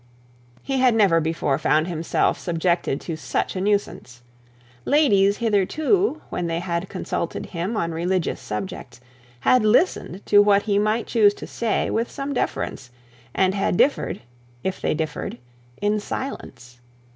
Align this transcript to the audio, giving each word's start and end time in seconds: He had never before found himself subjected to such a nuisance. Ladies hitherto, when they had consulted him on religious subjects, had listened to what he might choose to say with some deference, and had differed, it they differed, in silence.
He 0.63 0.79
had 0.79 0.95
never 0.95 1.21
before 1.21 1.59
found 1.59 1.87
himself 1.87 2.39
subjected 2.39 2.99
to 3.01 3.15
such 3.15 3.55
a 3.55 3.61
nuisance. 3.61 4.23
Ladies 4.83 5.37
hitherto, 5.37 6.23
when 6.31 6.47
they 6.47 6.57
had 6.59 6.89
consulted 6.89 7.45
him 7.45 7.77
on 7.77 7.91
religious 7.91 8.41
subjects, 8.41 8.99
had 9.41 9.63
listened 9.63 10.25
to 10.25 10.41
what 10.41 10.63
he 10.63 10.79
might 10.79 11.05
choose 11.05 11.35
to 11.35 11.45
say 11.45 11.91
with 11.91 12.09
some 12.09 12.33
deference, 12.33 12.89
and 13.35 13.53
had 13.53 13.77
differed, 13.77 14.21
it 14.63 14.79
they 14.81 14.95
differed, 14.95 15.37
in 15.83 15.99
silence. 15.99 16.79